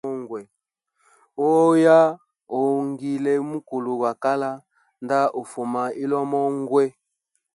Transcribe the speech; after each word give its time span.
Uoya 1.43 1.99
ungile 2.61 3.33
mukulu 3.49 3.91
gwa 3.99 4.11
kala, 4.23 4.51
nda 5.03 5.19
umufa 5.39 5.83
ilomo 6.03 6.41
ngwee. 6.59 6.89